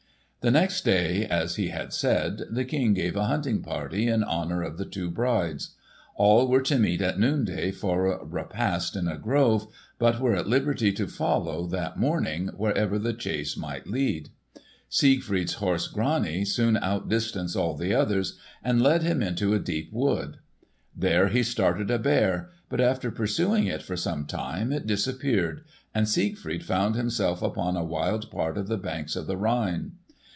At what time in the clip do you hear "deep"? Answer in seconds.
19.59-19.89